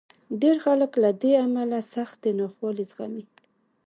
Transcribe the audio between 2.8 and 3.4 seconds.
زغمي.